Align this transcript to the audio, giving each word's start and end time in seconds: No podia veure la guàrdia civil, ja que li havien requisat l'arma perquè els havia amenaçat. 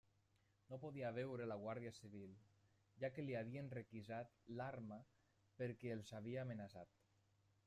No 0.69 0.77
podia 0.85 1.11
veure 1.17 1.45
la 1.49 1.57
guàrdia 1.63 1.91
civil, 1.97 2.33
ja 3.03 3.11
que 3.17 3.27
li 3.27 3.37
havien 3.43 3.71
requisat 3.77 4.35
l'arma 4.59 5.01
perquè 5.61 5.97
els 5.99 6.19
havia 6.23 6.45
amenaçat. 6.49 7.03